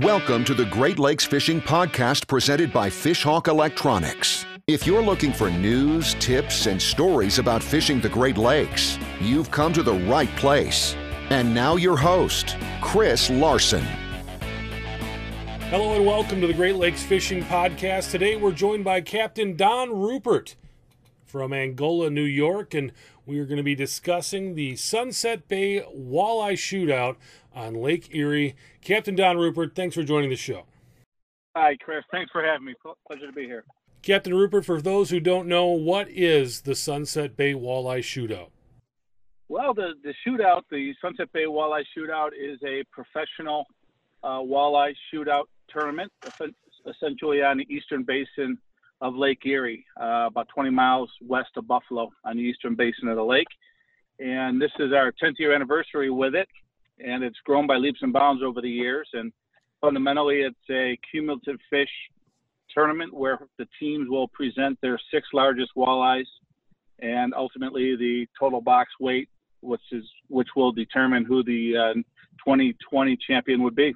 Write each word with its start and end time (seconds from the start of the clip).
Welcome 0.00 0.44
to 0.46 0.54
the 0.54 0.64
Great 0.64 0.98
Lakes 0.98 1.24
Fishing 1.24 1.60
Podcast 1.60 2.26
presented 2.26 2.72
by 2.72 2.90
Fishhawk 2.90 3.46
Electronics. 3.46 4.44
If 4.66 4.88
you're 4.88 5.00
looking 5.00 5.32
for 5.32 5.50
news, 5.50 6.14
tips, 6.14 6.66
and 6.66 6.82
stories 6.82 7.38
about 7.38 7.62
fishing 7.62 8.00
the 8.00 8.08
Great 8.08 8.36
Lakes, 8.36 8.98
you've 9.20 9.52
come 9.52 9.72
to 9.72 9.84
the 9.84 9.94
right 9.94 10.34
place. 10.34 10.96
And 11.30 11.54
now, 11.54 11.76
your 11.76 11.96
host, 11.96 12.56
Chris 12.80 13.30
Larson. 13.30 13.84
Hello 15.70 15.94
and 15.94 16.04
welcome 16.04 16.40
to 16.40 16.48
the 16.48 16.54
Great 16.54 16.74
Lakes 16.74 17.04
Fishing 17.04 17.44
Podcast. 17.44 18.10
Today 18.10 18.34
we're 18.34 18.50
joined 18.50 18.82
by 18.82 19.00
Captain 19.00 19.54
Don 19.54 19.96
Rupert 19.96 20.56
from 21.34 21.52
Angola, 21.52 22.10
New 22.10 22.22
York, 22.22 22.74
and 22.74 22.92
we 23.26 23.40
are 23.40 23.44
going 23.44 23.56
to 23.56 23.64
be 23.64 23.74
discussing 23.74 24.54
the 24.54 24.76
Sunset 24.76 25.48
Bay 25.48 25.80
Walleye 25.92 26.52
Shootout 26.52 27.16
on 27.52 27.74
Lake 27.74 28.14
Erie. 28.14 28.54
Captain 28.82 29.16
Don 29.16 29.36
Rupert, 29.36 29.74
thanks 29.74 29.96
for 29.96 30.04
joining 30.04 30.30
the 30.30 30.36
show. 30.36 30.62
Hi, 31.56 31.76
Chris. 31.82 32.04
Thanks 32.12 32.30
for 32.30 32.44
having 32.44 32.66
me. 32.66 32.74
Pleasure 33.08 33.26
to 33.26 33.32
be 33.32 33.46
here. 33.46 33.64
Captain 34.00 34.32
Rupert, 34.32 34.64
for 34.64 34.80
those 34.80 35.10
who 35.10 35.18
don't 35.18 35.48
know, 35.48 35.66
what 35.66 36.08
is 36.08 36.60
the 36.60 36.76
Sunset 36.76 37.36
Bay 37.36 37.52
Walleye 37.52 37.98
Shootout? 37.98 38.50
Well, 39.48 39.74
the, 39.74 39.94
the 40.04 40.14
shootout, 40.24 40.62
the 40.70 40.94
Sunset 41.02 41.32
Bay 41.32 41.46
Walleye 41.46 41.82
Shootout, 41.98 42.28
is 42.28 42.60
a 42.64 42.84
professional 42.92 43.66
uh, 44.22 44.38
walleye 44.38 44.94
shootout 45.12 45.46
tournament, 45.68 46.12
essentially 46.88 47.42
on 47.42 47.56
the 47.56 47.66
eastern 47.68 48.04
basin 48.04 48.56
of 49.04 49.14
Lake 49.14 49.44
Erie, 49.44 49.84
uh, 50.00 50.26
about 50.26 50.48
20 50.54 50.70
miles 50.70 51.10
west 51.20 51.50
of 51.56 51.66
Buffalo 51.66 52.10
on 52.24 52.36
the 52.36 52.42
eastern 52.42 52.74
basin 52.74 53.08
of 53.08 53.16
the 53.16 53.22
lake. 53.22 53.46
And 54.18 54.60
this 54.60 54.70
is 54.78 54.92
our 54.92 55.12
10th 55.22 55.38
year 55.38 55.54
anniversary 55.54 56.10
with 56.10 56.34
it 56.34 56.48
and 57.00 57.24
it's 57.24 57.38
grown 57.44 57.66
by 57.66 57.76
leaps 57.76 58.00
and 58.02 58.12
bounds 58.12 58.42
over 58.42 58.60
the 58.60 58.70
years. 58.70 59.08
And 59.12 59.32
fundamentally, 59.80 60.40
it's 60.42 60.70
a 60.70 60.98
cumulative 61.10 61.56
fish 61.70 61.88
tournament 62.72 63.12
where 63.12 63.38
the 63.58 63.66
teams 63.80 64.08
will 64.08 64.28
present 64.28 64.78
their 64.80 64.98
six 65.12 65.28
largest 65.32 65.70
walleyes, 65.76 66.26
and 67.00 67.34
ultimately 67.34 67.96
the 67.96 68.26
total 68.38 68.60
box 68.60 68.90
weight, 69.00 69.28
which 69.60 69.82
is 69.92 70.04
which 70.28 70.48
will 70.56 70.72
determine 70.72 71.24
who 71.24 71.42
the 71.42 71.76
uh, 71.76 71.94
2020 72.44 73.16
champion 73.26 73.62
would 73.62 73.74
be. 73.74 73.94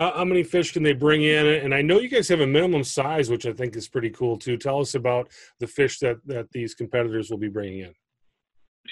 How, 0.00 0.12
how, 0.16 0.24
many 0.24 0.42
fish 0.42 0.72
can 0.72 0.82
they 0.82 0.94
bring 0.94 1.22
in? 1.22 1.46
And 1.46 1.74
I 1.74 1.82
know 1.82 2.00
you 2.00 2.08
guys 2.08 2.26
have 2.28 2.40
a 2.40 2.46
minimum 2.46 2.82
size, 2.84 3.28
which 3.28 3.44
I 3.44 3.52
think 3.52 3.76
is 3.76 3.86
pretty 3.86 4.08
cool 4.08 4.38
too. 4.38 4.56
Tell 4.56 4.80
us 4.80 4.94
about 4.94 5.28
the 5.58 5.66
fish 5.66 5.98
that 5.98 6.16
that 6.24 6.50
these 6.52 6.74
competitors 6.74 7.30
will 7.30 7.36
be 7.36 7.50
bringing 7.50 7.80
in. 7.80 7.92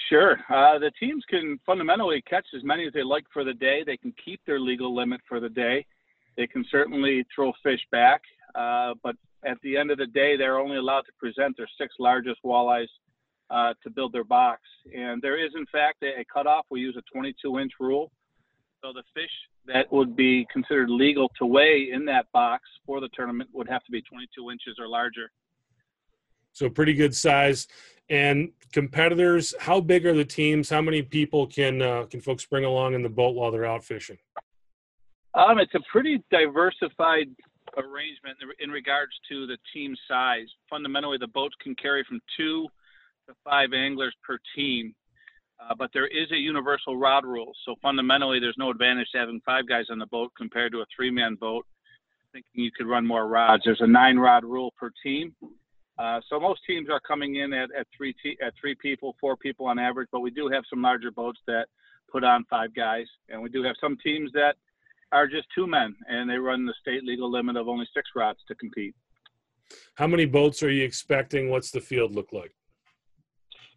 Sure. 0.07 0.33
Uh, 0.49 0.77
the 0.77 0.91
teams 0.99 1.23
can 1.27 1.59
fundamentally 1.65 2.21
catch 2.29 2.45
as 2.55 2.63
many 2.63 2.85
as 2.85 2.93
they 2.93 3.01
like 3.01 3.25
for 3.33 3.43
the 3.43 3.55
day. 3.55 3.83
They 3.83 3.97
can 3.97 4.13
keep 4.23 4.39
their 4.45 4.59
legal 4.59 4.95
limit 4.95 5.19
for 5.27 5.39
the 5.39 5.49
day. 5.49 5.83
They 6.37 6.45
can 6.45 6.63
certainly 6.69 7.25
throw 7.33 7.53
fish 7.63 7.81
back, 7.91 8.21
uh, 8.53 8.93
but 9.03 9.15
at 9.43 9.57
the 9.63 9.77
end 9.77 9.89
of 9.89 9.97
the 9.97 10.07
day, 10.07 10.37
they're 10.37 10.59
only 10.59 10.77
allowed 10.77 11.01
to 11.01 11.11
present 11.17 11.57
their 11.57 11.67
six 11.79 11.95
largest 11.99 12.39
walleyes 12.45 12.87
uh, 13.49 13.73
to 13.83 13.89
build 13.89 14.13
their 14.13 14.23
box. 14.23 14.61
And 14.95 15.21
there 15.21 15.43
is, 15.43 15.51
in 15.55 15.65
fact, 15.71 16.03
a, 16.03 16.21
a 16.21 16.25
cutoff. 16.31 16.65
We 16.69 16.81
use 16.81 16.95
a 16.97 17.03
22 17.11 17.59
inch 17.59 17.71
rule. 17.79 18.11
So 18.83 18.93
the 18.93 19.03
fish 19.13 19.31
that 19.65 19.91
would 19.91 20.15
be 20.15 20.47
considered 20.51 20.89
legal 20.89 21.29
to 21.37 21.45
weigh 21.45 21.89
in 21.91 22.05
that 22.05 22.25
box 22.33 22.63
for 22.85 22.99
the 22.99 23.09
tournament 23.13 23.49
would 23.53 23.69
have 23.69 23.83
to 23.83 23.91
be 23.91 24.01
22 24.01 24.51
inches 24.51 24.77
or 24.79 24.87
larger. 24.87 25.31
So 26.53 26.69
pretty 26.69 26.93
good 26.93 27.15
size. 27.15 27.67
And 28.09 28.51
competitors, 28.73 29.53
how 29.59 29.81
big 29.81 30.05
are 30.05 30.15
the 30.15 30.25
teams? 30.25 30.69
How 30.69 30.81
many 30.81 31.03
people 31.03 31.45
can 31.45 31.81
uh, 31.81 32.05
can 32.05 32.21
folks 32.21 32.45
bring 32.45 32.65
along 32.65 32.95
in 32.95 33.03
the 33.03 33.09
boat 33.09 33.35
while 33.35 33.51
they're 33.51 33.65
out 33.65 33.83
fishing? 33.83 34.17
Um, 35.35 35.59
it's 35.59 35.73
a 35.75 35.79
pretty 35.91 36.23
diversified 36.31 37.27
arrangement 37.77 38.37
in 38.59 38.71
regards 38.71 39.11
to 39.29 39.45
the 39.45 39.57
team 39.73 39.95
size. 40.07 40.47
Fundamentally, 40.69 41.17
the 41.19 41.27
boats 41.27 41.55
can 41.61 41.75
carry 41.75 42.03
from 42.03 42.19
two 42.35 42.67
to 43.27 43.35
five 43.43 43.73
anglers 43.73 44.15
per 44.23 44.39
team, 44.55 44.95
uh, 45.61 45.75
but 45.77 45.89
there 45.93 46.07
is 46.07 46.31
a 46.31 46.37
universal 46.37 46.97
rod 46.97 47.25
rule. 47.25 47.51
So 47.65 47.75
fundamentally, 47.81 48.39
there's 48.39 48.57
no 48.57 48.69
advantage 48.69 49.07
to 49.13 49.19
having 49.19 49.41
five 49.45 49.67
guys 49.67 49.85
on 49.89 49.99
the 49.99 50.07
boat 50.07 50.31
compared 50.37 50.71
to 50.73 50.79
a 50.79 50.85
three-man 50.95 51.35
boat. 51.35 51.65
Thinking 52.31 52.63
you 52.63 52.71
could 52.71 52.87
run 52.87 53.07
more 53.07 53.27
rods. 53.27 53.63
There's 53.65 53.81
a 53.81 53.87
nine-rod 53.87 54.43
rule 54.43 54.71
per 54.79 54.91
team, 55.03 55.33
uh, 55.99 56.21
so 56.29 56.39
most 56.39 56.61
teams 56.65 56.87
are 56.89 57.01
coming 57.01 57.35
in 57.35 57.51
at, 57.51 57.69
at 57.77 57.85
three 57.95 58.15
te- 58.23 58.37
at 58.41 58.53
three 58.59 58.73
people, 58.75 59.15
four 59.19 59.35
people 59.35 59.65
on 59.65 59.77
average, 59.77 60.07
but 60.13 60.21
we 60.21 60.31
do 60.31 60.47
have 60.47 60.63
some 60.69 60.81
larger 60.81 61.11
boats 61.11 61.39
that 61.45 61.67
put 62.09 62.23
on 62.23 62.45
five 62.49 62.73
guys, 62.73 63.05
and 63.27 63.41
we 63.41 63.49
do 63.49 63.61
have 63.63 63.75
some 63.81 63.97
teams 64.01 64.31
that 64.31 64.55
are 65.11 65.27
just 65.27 65.47
two 65.53 65.67
men, 65.67 65.93
and 66.07 66.29
they 66.29 66.37
run 66.37 66.65
the 66.65 66.73
state 66.79 67.03
legal 67.03 67.29
limit 67.29 67.57
of 67.57 67.67
only 67.67 67.85
six 67.93 68.11
rods 68.15 68.39
to 68.47 68.55
compete. 68.55 68.95
How 69.95 70.07
many 70.07 70.25
boats 70.25 70.63
are 70.63 70.71
you 70.71 70.85
expecting? 70.85 71.49
What's 71.49 71.71
the 71.71 71.81
field 71.81 72.15
look 72.15 72.31
like? 72.31 72.53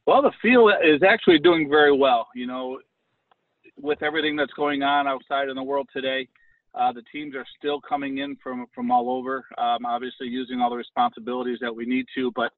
Well, 0.06 0.22
the 0.22 0.32
field 0.42 0.72
is 0.84 1.02
actually 1.02 1.38
doing 1.38 1.68
very 1.68 1.96
well. 1.96 2.28
You 2.34 2.46
know, 2.46 2.80
with 3.76 4.02
everything 4.02 4.36
that's 4.36 4.52
going 4.54 4.82
on 4.82 5.06
outside 5.06 5.48
in 5.48 5.56
the 5.56 5.62
world 5.62 5.88
today, 5.92 6.28
uh, 6.74 6.92
the 6.92 7.02
teams 7.12 7.34
are 7.34 7.46
still 7.58 7.80
coming 7.80 8.18
in 8.18 8.36
from 8.42 8.66
from 8.74 8.90
all 8.90 9.10
over, 9.10 9.44
um, 9.58 9.84
obviously 9.86 10.26
using 10.26 10.60
all 10.60 10.70
the 10.70 10.76
responsibilities 10.76 11.58
that 11.60 11.74
we 11.74 11.84
need 11.84 12.06
to. 12.14 12.32
But 12.34 12.52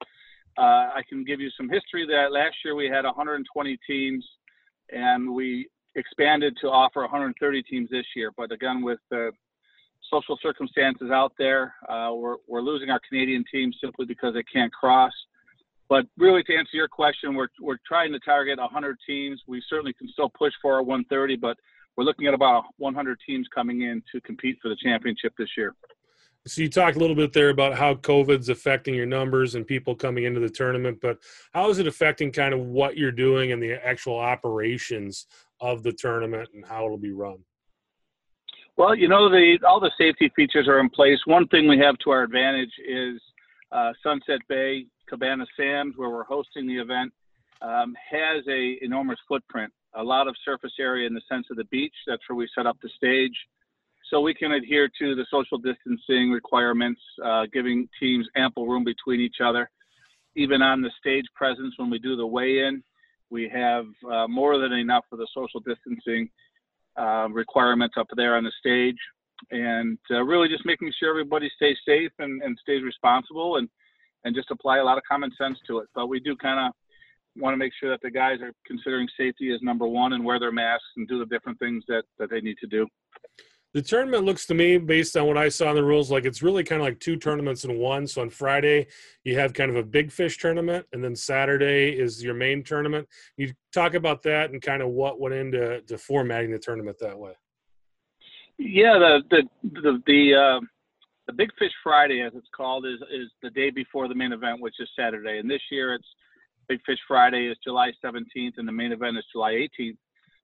uh, 0.57 0.93
I 0.95 1.03
can 1.09 1.25
give 1.25 1.41
you 1.41 1.51
some 1.57 1.69
history 1.69 2.07
that 2.07 2.33
last 2.33 2.57
year 2.65 2.75
we 2.75 2.87
had 2.87 3.05
120 3.05 3.79
teams, 3.87 4.25
and 4.91 5.35
we 5.35 5.69
expanded 5.97 6.57
to 6.61 6.69
offer 6.69 7.01
130 7.01 7.63
teams 7.65 7.91
this 7.91 8.07
year. 8.17 8.31
But 8.37 8.53
again, 8.53 8.83
with 8.83 9.01
the 9.11 9.33
social 10.11 10.39
circumstances 10.41 11.11
out 11.11 11.33
there, 11.37 11.75
uh, 11.89 12.11
we're 12.15 12.37
we're 12.47 12.63
losing 12.63 12.91
our 12.91 13.01
Canadian 13.07 13.45
teams 13.51 13.77
simply 13.83 14.07
because 14.07 14.33
they 14.33 14.45
can't 14.45 14.73
cross. 14.73 15.13
But 15.89 16.07
really, 16.17 16.43
to 16.45 16.57
answer 16.57 16.71
your 16.77 16.89
question, 16.89 17.35
we're 17.35 17.49
we're 17.61 17.79
trying 17.87 18.13
to 18.13 18.19
target 18.21 18.59
100 18.59 18.97
teams. 19.07 19.41
We 19.47 19.63
certainly 19.69 19.93
can 19.93 20.09
still 20.09 20.31
push 20.31 20.53
for 20.63 20.75
our 20.75 20.83
130, 20.83 21.37
but 21.37 21.57
we're 21.97 22.05
looking 22.05 22.27
at 22.27 22.35
about 22.35 22.65
100 22.79 23.19
teams 23.27 23.47
coming 23.55 23.83
in 23.83 24.03
to 24.13 24.21
compete 24.23 24.59
for 24.63 24.69
the 24.69 24.77
championship 24.83 25.35
this 25.39 25.51
year. 25.57 25.75
So 26.47 26.61
you 26.61 26.69
talked 26.69 26.97
a 26.97 26.99
little 26.99 27.17
bit 27.17 27.33
there 27.33 27.49
about 27.49 27.75
how 27.75 27.95
COVID's 27.95 28.51
affecting 28.51 28.95
your 28.95 29.07
numbers 29.07 29.55
and 29.55 29.67
people 29.67 29.95
coming 29.95 30.25
into 30.25 30.41
the 30.41 30.51
tournament, 30.51 30.99
but 31.01 31.19
how 31.55 31.71
is 31.71 31.79
it 31.79 31.87
affecting 31.87 32.33
kind 32.33 32.53
of 32.53 32.61
what 32.61 32.99
you're 32.99 33.13
doing 33.13 33.53
and 33.53 33.63
the 33.63 33.73
actual 33.87 34.19
operations 34.19 35.27
of 35.61 35.83
the 35.83 35.93
tournament 35.93 36.51
and 36.53 36.65
how 36.67 36.85
it'll 36.85 36.99
be 36.99 37.13
run? 37.13 37.39
Well, 38.77 38.95
you 38.95 39.09
know, 39.09 39.31
the 39.31 39.59
all 39.67 39.81
the 39.81 39.93
safety 39.97 40.31
features 40.37 40.69
are 40.69 40.81
in 40.81 40.91
place. 40.91 41.19
One 41.25 41.47
thing 41.49 41.69
we 41.69 41.79
have 41.79 41.97
to 41.99 42.11
our 42.11 42.25
advantage 42.25 42.73
is 42.87 43.23
uh, 43.73 43.93
Sunset 44.03 44.41
Bay, 44.49 44.87
Cabana 45.09 45.47
Sands, 45.57 45.97
where 45.97 46.11
we're 46.11 46.25
hosting 46.25 46.67
the 46.67 46.79
event, 46.79 47.13
um, 47.63 47.95
has 48.11 48.45
a 48.49 48.79
enormous 48.83 49.19
footprint 49.29 49.73
a 49.97 50.03
lot 50.03 50.29
of 50.29 50.37
surface 50.45 50.73
area 50.81 51.07
in 51.07 51.15
the 51.15 51.21
sense 51.31 51.47
of 51.51 51.57
the 51.57 51.65
beach. 51.65 51.95
That's 52.07 52.23
where 52.29 52.37
we 52.37 52.49
set 52.55 52.67
up 52.67 52.77
the 52.83 52.91
stage. 52.97 53.37
So 54.11 54.21
we 54.21 54.35
can 54.35 54.53
adhere 54.53 54.89
to 55.01 55.15
the 55.15 55.27
social 55.31 55.59
distancing 55.59 56.31
requirements, 56.31 57.01
uh, 57.25 57.45
giving 57.53 57.89
teams 57.99 58.29
ample 58.37 58.67
room 58.67 58.85
between 58.85 59.21
each 59.21 59.37
other. 59.43 59.71
Even 60.37 60.63
on 60.63 60.83
the 60.83 60.91
stage 60.99 61.25
presence, 61.35 61.75
when 61.79 61.91
we 61.91 61.99
do 61.99 62.17
the 62.17 62.27
weigh-in, 62.27 62.83
we 63.31 63.49
have 63.49 63.87
uh, 64.11 64.29
more 64.29 64.59
than 64.59 64.73
enough 64.73 65.05
for 65.09 65.17
the 65.17 65.27
social 65.35 65.61
distancing 65.61 66.29
uh, 66.97 67.29
requirements 67.31 67.95
up 67.99 68.07
there 68.17 68.37
on 68.37 68.45
the 68.45 68.53
stage, 68.59 68.99
and 69.51 69.99
uh, 70.11 70.23
really 70.23 70.49
just 70.49 70.67
making 70.67 70.93
sure 70.99 71.11
everybody 71.11 71.51
stays 71.57 71.77
safe 71.87 72.13
and, 72.19 72.43
and 72.43 72.59
stays 72.61 72.83
responsible, 72.83 73.57
and 73.57 73.69
and 74.25 74.35
just 74.35 74.51
apply 74.51 74.79
a 74.79 74.85
lot 74.85 74.99
of 74.99 75.05
common 75.09 75.31
sense 75.41 75.59
to 75.67 75.79
it. 75.79 75.89
But 75.95 76.09
we 76.09 76.21
do 76.21 76.37
kind 76.37 76.61
of 76.61 76.73
want 77.37 77.53
to 77.53 77.57
make 77.57 77.73
sure 77.79 77.91
that 77.91 78.01
the 78.03 78.11
guys 78.11 78.41
are 78.41 78.53
considering 78.67 79.09
safety 79.19 79.53
as 79.53 79.61
number 79.63 79.87
one 79.87 80.13
and 80.13 80.25
wear 80.25 80.39
their 80.39 80.53
masks 80.53 80.87
and 80.97 81.07
do 81.09 81.19
the 81.19 81.27
different 81.27 81.59
things 81.59 81.83
that, 81.89 82.05
that 82.19 82.31
they 82.31 82.41
need 82.41 82.57
to 82.59 82.67
do. 82.67 82.87
The 83.73 83.83
tournament 83.83 84.25
looks 84.25 84.47
to 84.47 84.55
me, 84.55 84.79
based 84.79 85.17
on 85.17 85.27
what 85.27 85.37
I 85.37 85.49
saw 85.49 85.71
in 85.71 85.75
the 85.75 85.83
rules, 85.83 86.09
like 86.09 86.25
it's 86.25 86.45
really 86.45 86.63
kind 86.63 86.81
of 86.81 86.87
like 86.87 87.01
two 87.01 87.17
tournaments 87.17 87.65
in 87.65 87.77
one. 87.77 88.07
So 88.07 88.23
on 88.23 88.31
Friday, 88.31 88.87
you 89.25 89.37
have 89.37 89.53
kind 89.53 89.69
of 89.69 89.75
a 89.77 89.83
big 89.83 90.13
fish 90.13 90.39
tournament, 90.39 90.87
and 90.93 91.03
then 91.03 91.17
Saturday 91.17 91.91
is 91.91 92.23
your 92.23 92.35
main 92.35 92.63
tournament. 92.63 93.09
You 93.37 93.53
talk 93.73 93.95
about 93.95 94.23
that 94.23 94.53
and 94.53 94.63
kind 94.63 94.81
of 94.81 94.91
what 94.91 95.19
went 95.19 95.35
into 95.35 95.81
to 95.83 95.99
formatting 95.99 96.53
the 96.53 96.59
tournament 96.61 96.99
that 97.01 97.19
way. 97.19 97.33
Yeah, 98.59 98.97
the 99.01 99.23
the 99.29 99.71
the 99.81 100.03
the, 100.07 100.35
uh, 100.35 100.61
the 101.27 101.33
Big 101.33 101.51
Fish 101.59 101.73
Friday, 101.83 102.21
as 102.21 102.33
it's 102.35 102.49
called, 102.55 102.87
is 102.87 103.01
is 103.13 103.31
the 103.43 103.51
day 103.51 103.71
before 103.71 104.09
the 104.09 104.15
main 104.15 104.33
event, 104.33 104.61
which 104.61 104.77
is 104.79 104.89
Saturday. 104.99 105.39
And 105.39 105.51
this 105.51 105.63
year, 105.71 105.95
it's 105.95 106.07
Big 106.69 106.81
Fish 106.85 106.99
Friday 107.07 107.47
is 107.47 107.57
July 107.65 107.93
17th, 108.05 108.55
and 108.57 108.67
the 108.67 108.73
main 108.73 108.93
event 108.93 109.19
is 109.19 109.25
July 109.33 109.53
18th. 109.53 109.97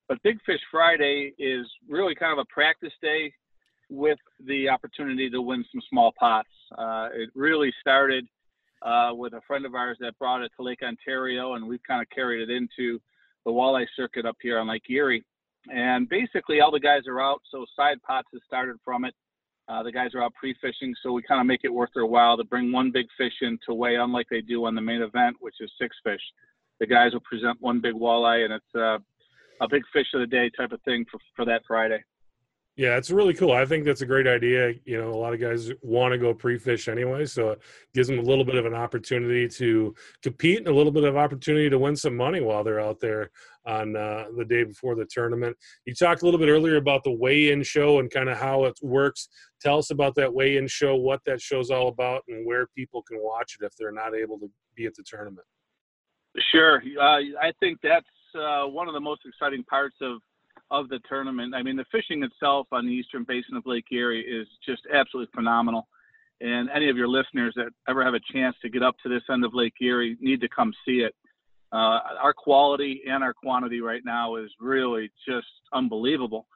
But 0.08 0.22
Big 0.22 0.38
Fish 0.44 0.60
Friday 0.70 1.32
is 1.38 1.66
really 1.88 2.14
kind 2.14 2.32
of 2.32 2.38
a 2.38 2.52
practice 2.52 2.92
day 3.00 3.32
with 3.88 4.18
the 4.46 4.68
opportunity 4.68 5.30
to 5.30 5.40
win 5.40 5.64
some 5.72 5.80
small 5.88 6.12
pots. 6.18 6.48
Uh, 6.76 7.08
it 7.12 7.30
really 7.34 7.72
started 7.80 8.26
uh, 8.82 9.10
with 9.12 9.34
a 9.34 9.40
friend 9.46 9.66
of 9.66 9.74
ours 9.74 9.98
that 10.00 10.18
brought 10.18 10.42
it 10.42 10.50
to 10.56 10.62
Lake 10.62 10.82
Ontario, 10.82 11.54
and 11.54 11.66
we've 11.66 11.82
kind 11.86 12.02
of 12.02 12.08
carried 12.10 12.48
it 12.48 12.52
into 12.52 13.00
the 13.44 13.50
walleye 13.50 13.86
circuit 13.96 14.26
up 14.26 14.36
here 14.40 14.58
on 14.58 14.68
Lake 14.68 14.88
Erie. 14.88 15.24
And 15.72 16.08
basically, 16.08 16.60
all 16.60 16.70
the 16.70 16.80
guys 16.80 17.02
are 17.06 17.20
out, 17.20 17.42
so 17.50 17.66
side 17.76 17.98
pots 18.06 18.28
has 18.32 18.42
started 18.46 18.76
from 18.84 19.04
it. 19.04 19.14
Uh, 19.70 19.84
the 19.84 19.92
guys 19.92 20.10
are 20.14 20.22
out 20.22 20.34
pre-fishing, 20.34 20.92
so 21.00 21.12
we 21.12 21.22
kind 21.22 21.40
of 21.40 21.46
make 21.46 21.60
it 21.62 21.72
worth 21.72 21.90
their 21.94 22.06
while 22.06 22.36
to 22.36 22.42
bring 22.42 22.72
one 22.72 22.90
big 22.90 23.06
fish 23.16 23.34
in 23.40 23.56
to 23.64 23.72
weigh, 23.72 23.94
unlike 23.94 24.26
they 24.28 24.40
do 24.40 24.64
on 24.64 24.74
the 24.74 24.80
main 24.80 25.00
event, 25.00 25.36
which 25.38 25.54
is 25.60 25.70
six 25.80 25.96
fish. 26.02 26.20
The 26.80 26.86
guys 26.88 27.12
will 27.12 27.20
present 27.20 27.56
one 27.60 27.80
big 27.80 27.94
walleye, 27.94 28.44
and 28.44 28.52
it's 28.52 28.74
uh, 28.74 28.98
a 29.60 29.68
big 29.70 29.82
fish 29.92 30.08
of 30.12 30.22
the 30.22 30.26
day 30.26 30.50
type 30.56 30.72
of 30.72 30.82
thing 30.82 31.06
for, 31.08 31.20
for 31.36 31.44
that 31.44 31.62
Friday. 31.68 32.02
Yeah, 32.80 32.96
it's 32.96 33.10
really 33.10 33.34
cool. 33.34 33.52
I 33.52 33.66
think 33.66 33.84
that's 33.84 34.00
a 34.00 34.06
great 34.06 34.26
idea. 34.26 34.72
You 34.86 34.98
know, 34.98 35.10
a 35.10 35.20
lot 35.20 35.34
of 35.34 35.38
guys 35.38 35.70
want 35.82 36.12
to 36.12 36.18
go 36.18 36.32
pre-fish 36.32 36.88
anyway, 36.88 37.26
so 37.26 37.50
it 37.50 37.60
gives 37.92 38.08
them 38.08 38.18
a 38.18 38.22
little 38.22 38.42
bit 38.42 38.54
of 38.54 38.64
an 38.64 38.72
opportunity 38.72 39.46
to 39.48 39.94
compete 40.22 40.60
and 40.60 40.68
a 40.68 40.72
little 40.72 40.90
bit 40.90 41.04
of 41.04 41.14
opportunity 41.14 41.68
to 41.68 41.78
win 41.78 41.94
some 41.94 42.16
money 42.16 42.40
while 42.40 42.64
they're 42.64 42.80
out 42.80 42.98
there 42.98 43.32
on 43.66 43.94
uh, 43.96 44.28
the 44.34 44.46
day 44.46 44.64
before 44.64 44.94
the 44.94 45.04
tournament. 45.10 45.54
You 45.84 45.94
talked 45.94 46.22
a 46.22 46.24
little 46.24 46.40
bit 46.40 46.48
earlier 46.48 46.76
about 46.76 47.04
the 47.04 47.12
weigh-in 47.12 47.64
show 47.64 47.98
and 47.98 48.10
kind 48.10 48.30
of 48.30 48.38
how 48.38 48.64
it 48.64 48.78
works. 48.80 49.28
Tell 49.60 49.76
us 49.76 49.90
about 49.90 50.14
that 50.14 50.32
weigh-in 50.32 50.66
show, 50.66 50.96
what 50.96 51.20
that 51.26 51.42
show's 51.42 51.70
all 51.70 51.88
about, 51.88 52.22
and 52.28 52.46
where 52.46 52.66
people 52.68 53.02
can 53.02 53.18
watch 53.20 53.58
it 53.60 53.66
if 53.66 53.76
they're 53.78 53.92
not 53.92 54.14
able 54.14 54.38
to 54.38 54.50
be 54.74 54.86
at 54.86 54.94
the 54.94 55.04
tournament. 55.06 55.46
Sure, 56.50 56.82
uh, 56.98 57.18
I 57.42 57.52
think 57.60 57.76
that's 57.82 58.06
uh, 58.34 58.64
one 58.68 58.88
of 58.88 58.94
the 58.94 59.00
most 59.00 59.20
exciting 59.26 59.64
parts 59.64 59.96
of 60.00 60.22
of 60.70 60.88
the 60.88 61.00
tournament. 61.08 61.54
I 61.54 61.62
mean, 61.62 61.76
the 61.76 61.84
fishing 61.90 62.22
itself 62.22 62.66
on 62.72 62.86
the 62.86 62.92
eastern 62.92 63.24
basin 63.26 63.56
of 63.56 63.66
Lake 63.66 63.86
Erie 63.90 64.22
is 64.22 64.46
just 64.64 64.82
absolutely 64.92 65.30
phenomenal. 65.34 65.88
And 66.40 66.70
any 66.70 66.88
of 66.88 66.96
your 66.96 67.08
listeners 67.08 67.52
that 67.56 67.68
ever 67.88 68.04
have 68.04 68.14
a 68.14 68.32
chance 68.32 68.56
to 68.62 68.70
get 68.70 68.82
up 68.82 68.96
to 69.02 69.08
this 69.08 69.22
end 69.30 69.44
of 69.44 69.54
Lake 69.54 69.74
Erie 69.80 70.16
need 70.20 70.40
to 70.40 70.48
come 70.48 70.72
see 70.86 71.00
it. 71.00 71.14
Uh, 71.72 72.00
our 72.20 72.32
quality 72.32 73.02
and 73.06 73.22
our 73.22 73.34
quantity 73.34 73.80
right 73.80 74.02
now 74.04 74.36
is 74.36 74.50
really 74.58 75.10
just 75.28 75.46
unbelievable. 75.72 76.46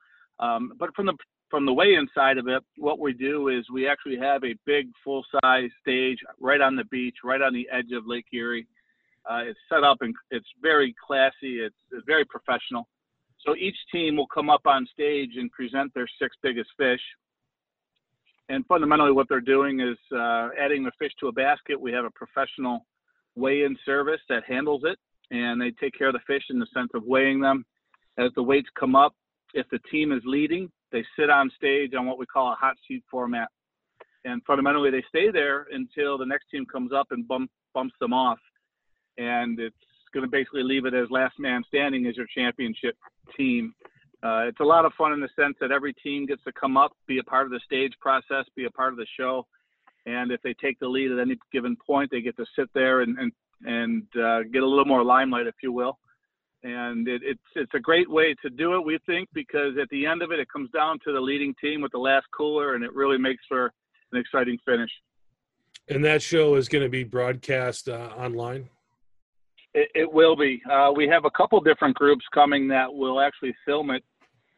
Um, 0.41 0.73
but 0.79 0.95
from 0.95 1.07
the 1.07 1.15
from 1.51 1.67
the 1.67 1.73
weigh-in 1.73 2.09
side 2.13 2.39
of 2.39 2.49
it, 2.49 2.65
what 2.79 2.99
we 2.99 3.13
do 3.13 3.49
is 3.49 3.65
we 3.73 3.87
actually 3.87 4.17
have 4.17 4.43
a 4.43 4.57
big 4.67 4.89
full-size 5.05 5.71
stage 5.81 6.19
right 6.41 6.61
on 6.61 6.75
the 6.75 6.85
beach, 6.87 7.17
right 7.23 7.41
on 7.41 7.53
the 7.53 7.69
edge 7.71 7.93
of 7.93 8.07
Lake 8.07 8.25
Erie. 8.33 8.67
Uh, 9.31 9.43
it's 9.45 9.59
set 9.69 9.85
up 9.85 9.99
and 10.01 10.13
it's 10.33 10.49
very 10.61 10.93
classy. 11.07 11.61
It's, 11.61 11.77
it's 11.93 12.05
very 12.07 12.25
professional. 12.25 12.89
So 13.45 13.55
each 13.57 13.77
team 13.93 14.17
will 14.17 14.27
come 14.27 14.49
up 14.49 14.63
on 14.67 14.87
stage 14.93 15.33
and 15.37 15.51
present 15.53 15.93
their 15.95 16.09
six 16.21 16.37
biggest 16.43 16.71
fish. 16.79 17.01
And 18.49 18.65
fundamentally, 18.67 19.13
what 19.13 19.27
they're 19.29 19.41
doing 19.41 19.81
is 19.81 19.99
uh, 20.13 20.49
adding 20.59 20.83
the 20.83 20.93
fish 20.99 21.13
to 21.21 21.29
a 21.29 21.33
basket. 21.33 21.81
We 21.81 21.93
have 21.93 22.05
a 22.05 22.11
professional 22.11 22.87
weigh-in 23.37 23.77
service 23.85 24.21
that 24.29 24.45
handles 24.45 24.83
it, 24.85 24.99
and 25.31 25.61
they 25.61 25.71
take 25.73 25.97
care 25.97 26.09
of 26.09 26.15
the 26.15 26.21
fish 26.27 26.45
in 26.51 26.59
the 26.59 26.67
sense 26.75 26.91
of 26.95 27.05
weighing 27.05 27.41
them. 27.41 27.65
As 28.19 28.31
the 28.37 28.43
weights 28.43 28.69
come 28.79 28.95
up, 28.95 29.15
if 29.55 29.67
the 29.71 29.79
team 29.91 30.13
is 30.13 30.23
leading, 30.25 30.71
they 30.93 31.05
sit 31.19 31.31
on 31.31 31.51
stage 31.57 31.95
on 31.95 32.07
what 32.07 32.19
we 32.19 32.27
call 32.27 32.53
a 32.53 32.57
hot 32.57 32.77
seat 32.87 33.03
format. 33.11 33.49
And 34.25 34.43
fundamentally, 34.47 34.91
they 34.91 35.05
stay 35.09 35.31
there 35.31 35.67
until 35.73 36.17
the 36.17 36.27
next 36.27 36.47
team 36.51 36.65
comes 36.67 36.93
up 36.93 37.09
and 37.11 37.27
bump, 37.27 37.51
bumps 37.75 37.95
them 38.01 38.13
off. 38.13 38.39
And 39.19 39.59
it's 39.59 39.77
going 40.15 40.25
to 40.25 40.31
basically 40.31 40.63
leave 40.63 40.87
it 40.87 40.95
as 40.95 41.11
last 41.11 41.39
man 41.39 41.63
standing 41.69 42.07
as 42.07 42.17
your 42.17 42.27
championship 42.35 42.97
team. 43.37 43.75
Uh, 44.23 44.47
it's 44.49 44.61
a 44.61 44.65
lot 44.65 44.87
of 44.87 44.93
fun 44.95 45.13
in 45.13 45.21
the 45.21 45.29
sense 45.37 45.55
that 45.61 45.71
every 45.71 45.93
team 45.93 46.25
gets 46.25 46.43
to 46.45 46.53
come 46.53 46.79
up, 46.79 46.93
be 47.07 47.19
a 47.19 47.25
part 47.25 47.45
of 47.45 47.51
the 47.51 47.61
stage 47.67 47.93
process, 48.01 48.47
be 48.57 48.65
a 48.65 48.71
part 48.71 48.93
of 48.93 48.97
the 48.97 49.07
show, 49.19 49.47
and 50.07 50.31
if 50.31 50.41
they 50.43 50.55
take 50.55 50.79
the 50.81 50.89
lead 50.89 51.11
at 51.11 51.19
any 51.19 51.37
given 51.53 51.77
point, 51.77 52.11
they 52.11 52.21
get 52.21 52.37
to 52.37 52.47
sit 52.57 52.69
there 52.75 53.01
and 53.01 53.19
and 53.19 53.33
and 53.67 54.03
uh, 54.23 54.43
get 54.53 54.63
a 54.63 54.67
little 54.67 54.85
more 54.85 55.05
limelight, 55.05 55.47
if 55.47 55.55
you 55.63 55.73
will. 55.73 55.99
And 56.63 57.09
it, 57.09 57.23
it's 57.23 57.41
it's 57.55 57.75
a 57.75 57.81
great 57.81 58.11
way 58.11 58.35
to 58.43 58.51
do 58.51 58.75
it, 58.75 58.85
we 58.85 58.99
think, 59.07 59.29
because 59.33 59.77
at 59.81 59.89
the 59.91 60.07
end 60.07 60.23
of 60.23 60.33
it, 60.33 60.41
it 60.41 60.49
comes 60.51 60.71
down 60.71 60.99
to 61.05 61.13
the 61.13 61.21
leading 61.21 61.55
team 61.61 61.81
with 61.81 61.93
the 61.93 61.99
last 61.99 62.27
cooler, 62.37 62.75
and 62.75 62.85
it 62.85 62.95
really 62.95 63.19
makes 63.19 63.43
for 63.49 63.73
an 64.13 64.19
exciting 64.19 64.59
finish. 64.65 64.91
And 65.89 66.05
that 66.05 66.23
show 66.23 66.55
is 66.55 66.69
going 66.69 66.85
to 66.85 66.91
be 66.91 67.05
broadcast 67.05 67.89
uh, 67.89 68.11
online. 68.17 68.69
It, 69.75 69.89
it 69.95 70.13
will 70.13 70.37
be. 70.37 70.63
Uh, 70.71 70.93
we 70.95 71.07
have 71.09 71.25
a 71.25 71.31
couple 71.31 71.61
different 71.61 71.97
groups 71.97 72.25
coming 72.33 72.69
that 72.69 72.93
will 72.93 73.21
actually 73.21 73.55
film 73.65 73.91
it 73.91 74.05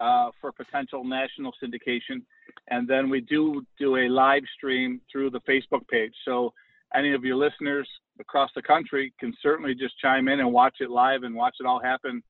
uh, 0.00 0.30
for 0.40 0.52
potential 0.52 1.04
national 1.04 1.52
syndication, 1.62 2.22
and 2.68 2.86
then 2.86 3.08
we 3.08 3.20
do 3.22 3.64
do 3.78 3.96
a 3.96 4.08
live 4.08 4.42
stream 4.56 5.00
through 5.10 5.30
the 5.30 5.40
Facebook 5.40 5.86
page. 5.88 6.12
So 6.24 6.52
any 6.94 7.14
of 7.14 7.24
your 7.24 7.36
listeners 7.36 7.88
across 8.20 8.50
the 8.54 8.62
country 8.62 9.12
can 9.18 9.34
certainly 9.42 9.74
just 9.74 9.98
chime 9.98 10.28
in 10.28 10.40
and 10.40 10.52
watch 10.52 10.76
it 10.80 10.90
live 10.90 11.22
and 11.22 11.34
watch 11.34 11.56
it 11.60 11.66
all 11.66 11.80
happen 11.80 12.22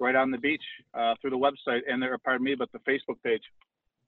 right 0.00 0.16
on 0.16 0.30
the 0.30 0.38
beach 0.38 0.62
uh, 0.94 1.14
through 1.20 1.30
the 1.30 1.38
website 1.38 1.80
and 1.88 2.02
there, 2.02 2.16
pardon 2.18 2.44
me, 2.44 2.54
but 2.54 2.70
the 2.72 2.78
Facebook 2.80 3.22
page. 3.24 3.42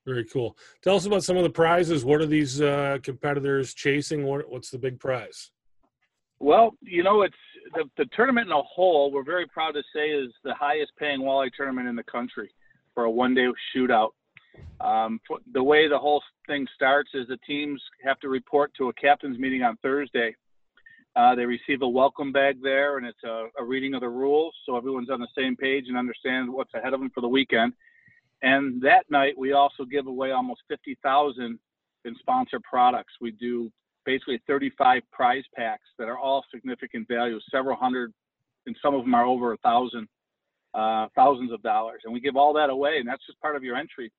Very 0.05 0.25
cool. 0.25 0.57
Tell 0.83 0.97
us 0.97 1.07
about 1.07 1.25
some 1.25 1.37
of 1.37 1.45
the 1.45 1.51
prizes. 1.51 2.05
What 2.05 2.21
are 2.21 2.27
these 2.27 2.61
uh, 2.61 2.99
competitors 3.03 3.73
chasing? 3.73 4.25
What, 4.25 4.51
what's 4.51 4.71
the 4.71 4.79
big 4.79 5.01
prize? 5.01 5.51
Well, 6.45 6.75
you 6.83 7.03
know, 7.03 7.23
it's 7.23 7.35
the, 7.73 7.85
the 7.97 8.05
tournament 8.15 8.49
in 8.49 8.53
a 8.53 8.61
whole. 8.61 9.11
We're 9.11 9.25
very 9.25 9.47
proud 9.47 9.73
to 9.73 9.83
say 9.95 10.11
is 10.11 10.31
the 10.45 10.53
highest 10.53 10.93
paying 10.99 11.21
walleye 11.21 11.49
tournament 11.57 11.89
in 11.89 11.97
the 11.97 12.03
country 12.03 12.51
for 12.93 13.05
a 13.05 13.11
one 13.11 13.35
day 13.35 13.47
shootout. 13.75 14.11
Um, 14.79 15.21
the 15.55 15.63
way 15.63 15.89
the 15.89 15.99
whole 15.99 16.23
thing 16.47 16.67
starts 16.75 17.09
is 17.15 17.27
the 17.29 17.39
teams 17.47 17.81
have 18.05 18.21
to 18.21 18.29
report 18.29 18.73
to 18.77 18.91
a 18.91 18.93
captain's 18.93 19.39
meeting 19.39 19.63
on 19.63 19.79
Thursday. 19.79 20.37
Uh, 21.17 21.35
they 21.35 21.47
receive 21.47 21.81
a 21.81 21.89
welcome 21.89 22.31
bag 22.31 22.59
there, 22.63 22.99
and 22.99 23.07
it's 23.07 23.25
a, 23.25 23.47
a, 23.59 23.65
reading 23.65 23.95
of 23.95 24.03
the 24.03 24.09
rules, 24.09 24.55
so 24.67 24.77
everyone's 24.77 25.09
on 25.09 25.21
the 25.21 25.29
same 25.35 25.57
page 25.57 25.87
and 25.89 25.97
understands 25.97 26.53
what's 26.53 26.75
ahead 26.75 26.93
of 26.93 27.01
them 27.01 27.11
for 27.15 27.23
the 27.23 27.29
weekend. 27.29 27.73
And 28.43 28.83
that 28.83 29.07
night, 29.11 29.33
we 29.39 29.53
also 29.53 29.87
give 29.87 30.09
away 30.09 30.33
almost 30.33 30.61
50,000 30.69 31.59
in 32.05 32.17
sponsor 32.17 32.61
products. 32.63 33.15
We 33.19 33.31
do 33.31 33.73
basically 34.05 34.41
35 34.47 35.03
prize 35.13 35.45
packs 35.55 35.89
that 35.99 36.09
are 36.09 36.19
all 36.19 36.45
significant 36.53 37.09
value, 37.09 37.39
several 37.51 37.77
hundred, 37.77 38.13
and 38.67 38.77
some 38.83 38.95
of 38.95 39.03
them 39.03 39.15
are 39.15 39.25
over 39.25 39.53
a 39.53 39.57
thousand, 39.59 40.09
uh, 40.75 41.09
thousands 41.15 41.53
of 41.53 41.63
dollars. 41.63 42.03
And 42.05 42.13
we 42.13 42.21
give 42.21 42.37
all 42.37 42.53
that 42.55 42.71
away, 42.71 42.99
and 42.99 43.09
that's 43.09 43.25
just 43.27 43.41
part 43.41 43.57
of 43.57 43.63
your 43.63 43.77
entry. 43.77 44.11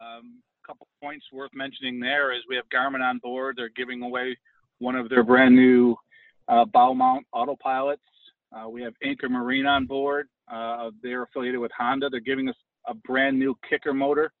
Um, 0.00 0.40
a 0.62 0.66
couple 0.66 0.86
points 1.02 1.26
worth 1.32 1.50
mentioning 1.54 2.00
there 2.00 2.32
is 2.32 2.42
we 2.48 2.56
have 2.56 2.64
Garmin 2.74 3.02
on 3.02 3.18
board. 3.18 3.56
They're 3.56 3.70
giving 3.70 4.02
away 4.02 4.36
one 4.78 4.94
of 4.94 5.08
their 5.08 5.22
brand 5.22 5.54
new 5.54 5.96
uh, 6.48 6.64
bow 6.64 6.94
mount 6.94 7.26
autopilots. 7.34 7.96
Uh, 8.54 8.68
we 8.68 8.82
have 8.82 8.94
Anchor 9.02 9.28
Marine 9.28 9.66
on 9.66 9.86
board. 9.86 10.28
Uh, 10.52 10.90
they're 11.02 11.22
affiliated 11.22 11.60
with 11.60 11.72
Honda. 11.76 12.08
They're 12.10 12.20
giving 12.20 12.48
us 12.48 12.56
a 12.86 12.94
brand 12.94 13.38
new 13.38 13.56
kicker 13.68 13.94
motor 13.94 14.32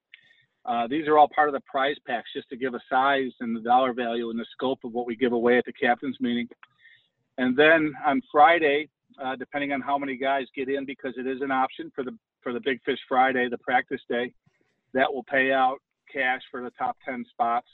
uh, 0.66 0.86
these 0.86 1.06
are 1.06 1.18
all 1.18 1.28
part 1.28 1.48
of 1.48 1.54
the 1.54 1.60
prize 1.60 1.96
packs 2.06 2.30
just 2.34 2.48
to 2.48 2.56
give 2.56 2.74
a 2.74 2.80
size 2.88 3.32
and 3.40 3.54
the 3.54 3.60
dollar 3.60 3.92
value 3.92 4.30
and 4.30 4.38
the 4.38 4.46
scope 4.52 4.78
of 4.84 4.92
what 4.92 5.06
we 5.06 5.14
give 5.14 5.32
away 5.32 5.58
at 5.58 5.64
the 5.66 5.72
captain's 5.72 6.18
meeting. 6.20 6.48
And 7.36 7.56
then 7.56 7.92
on 8.06 8.22
Friday, 8.32 8.88
uh, 9.22 9.36
depending 9.36 9.72
on 9.72 9.80
how 9.80 9.98
many 9.98 10.16
guys 10.16 10.46
get 10.56 10.68
in, 10.68 10.86
because 10.86 11.14
it 11.18 11.26
is 11.26 11.42
an 11.42 11.50
option 11.50 11.92
for 11.94 12.02
the 12.02 12.16
for 12.42 12.52
the 12.52 12.60
Big 12.60 12.82
Fish 12.84 12.98
Friday, 13.08 13.48
the 13.48 13.58
practice 13.58 14.00
day, 14.08 14.32
that 14.92 15.12
will 15.12 15.24
pay 15.24 15.50
out 15.50 15.78
cash 16.12 16.42
for 16.50 16.62
the 16.62 16.70
top 16.78 16.96
10 17.04 17.24
spots. 17.30 17.66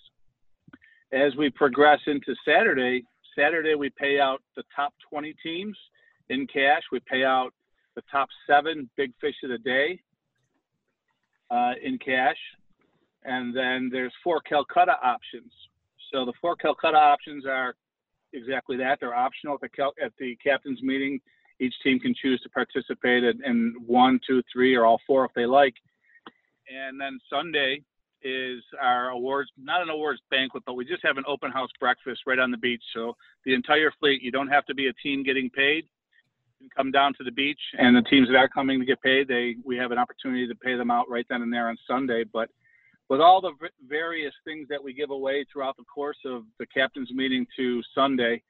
As 1.12 1.34
we 1.36 1.50
progress 1.50 1.98
into 2.06 2.36
Saturday, 2.44 3.02
Saturday 3.36 3.74
we 3.74 3.90
pay 3.90 4.20
out 4.20 4.42
the 4.54 4.62
top 4.74 4.94
20 5.10 5.34
teams 5.42 5.76
in 6.28 6.46
cash. 6.46 6.82
We 6.92 7.00
pay 7.00 7.24
out 7.24 7.52
the 7.96 8.02
top 8.12 8.28
seven 8.46 8.88
big 8.96 9.12
fish 9.20 9.34
of 9.42 9.50
the 9.50 9.58
day 9.58 10.00
uh, 11.50 11.72
in 11.82 11.98
cash 11.98 12.36
and 13.24 13.54
then 13.56 13.88
there's 13.92 14.12
four 14.22 14.40
Calcutta 14.40 14.96
options. 15.02 15.52
So 16.12 16.24
the 16.24 16.32
four 16.40 16.56
Calcutta 16.56 16.96
options 16.96 17.44
are 17.46 17.74
exactly 18.32 18.76
that. 18.78 18.98
They're 19.00 19.14
optional 19.14 19.54
at 19.54 19.60
the 19.60 19.68
Cal- 19.68 19.94
at 20.02 20.12
the 20.18 20.36
captain's 20.36 20.82
meeting. 20.82 21.20
Each 21.60 21.74
team 21.82 21.98
can 21.98 22.14
choose 22.20 22.40
to 22.42 22.48
participate 22.48 23.22
in, 23.22 23.44
in 23.44 23.74
one, 23.86 24.18
two, 24.26 24.42
three, 24.52 24.74
or 24.74 24.86
all 24.86 25.00
four 25.06 25.24
if 25.26 25.32
they 25.34 25.46
like. 25.46 25.74
And 26.72 26.98
then 26.98 27.18
Sunday 27.28 27.82
is 28.22 28.62
our 28.80 29.10
awards, 29.10 29.50
not 29.58 29.82
an 29.82 29.90
awards 29.90 30.20
banquet, 30.30 30.62
but 30.66 30.74
we 30.74 30.84
just 30.84 31.04
have 31.04 31.16
an 31.16 31.24
open 31.26 31.50
house 31.50 31.70
breakfast 31.78 32.22
right 32.26 32.38
on 32.38 32.50
the 32.50 32.56
beach. 32.56 32.82
So 32.94 33.16
the 33.44 33.54
entire 33.54 33.92
fleet, 33.98 34.22
you 34.22 34.30
don't 34.30 34.48
have 34.48 34.66
to 34.66 34.74
be 34.74 34.88
a 34.88 34.92
team 35.02 35.22
getting 35.22 35.50
paid. 35.50 35.84
You 36.60 36.68
can 36.68 36.70
come 36.76 36.90
down 36.90 37.14
to 37.14 37.24
the 37.24 37.30
beach, 37.30 37.60
and 37.78 37.96
the 37.96 38.02
teams 38.02 38.28
that 38.28 38.36
are 38.36 38.48
coming 38.48 38.78
to 38.80 38.84
get 38.84 39.00
paid, 39.00 39.28
they 39.28 39.56
we 39.64 39.76
have 39.78 39.92
an 39.92 39.98
opportunity 39.98 40.46
to 40.46 40.54
pay 40.54 40.76
them 40.76 40.90
out 40.90 41.08
right 41.08 41.24
then 41.30 41.42
and 41.42 41.52
there 41.52 41.68
on 41.68 41.76
Sunday. 41.86 42.24
But 42.30 42.50
with 43.10 43.20
all 43.20 43.40
the 43.40 43.52
various 43.86 44.32
things 44.44 44.68
that 44.70 44.82
we 44.82 44.94
give 44.94 45.10
away 45.10 45.44
throughout 45.52 45.76
the 45.76 45.84
course 45.84 46.16
of 46.24 46.44
the 46.60 46.66
captain's 46.66 47.10
meeting 47.12 47.44
to 47.56 47.82
Sunday, 47.92 48.40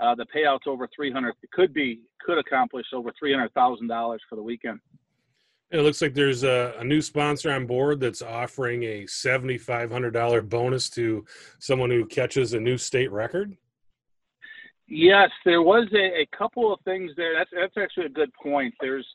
uh, 0.00 0.14
the 0.16 0.26
payouts 0.34 0.66
over 0.66 0.88
300 0.94 1.34
could 1.52 1.72
be 1.72 2.00
could 2.20 2.36
accomplish 2.36 2.86
over 2.92 3.12
$300,000 3.22 4.18
for 4.28 4.36
the 4.36 4.42
weekend. 4.42 4.80
It 5.70 5.80
looks 5.80 6.02
like 6.02 6.14
there's 6.14 6.44
a, 6.44 6.74
a, 6.78 6.84
new 6.84 7.02
sponsor 7.02 7.52
on 7.52 7.66
board 7.66 8.00
that's 8.00 8.22
offering 8.22 8.82
a 8.84 9.02
$7,500 9.02 10.48
bonus 10.48 10.88
to 10.90 11.26
someone 11.58 11.90
who 11.90 12.06
catches 12.06 12.54
a 12.54 12.60
new 12.60 12.78
state 12.78 13.12
record. 13.12 13.54
Yes, 14.86 15.28
there 15.44 15.62
was 15.62 15.86
a, 15.92 16.22
a 16.22 16.26
couple 16.36 16.72
of 16.72 16.80
things 16.84 17.12
there. 17.16 17.34
That's 17.34 17.50
that's 17.54 17.76
actually 17.76 18.06
a 18.06 18.10
good 18.10 18.32
point. 18.42 18.74
There's 18.80 19.06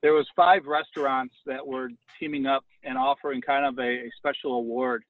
there 0.00 0.14
was 0.14 0.26
five 0.34 0.64
restaurants 0.64 1.34
that 1.44 1.64
were 1.64 1.90
teaming 2.18 2.46
up 2.46 2.64
and 2.88 2.96
offering 2.96 3.40
kind 3.40 3.66
of 3.66 3.78
a, 3.78 4.06
a 4.06 4.10
special 4.16 4.54
award. 4.54 5.04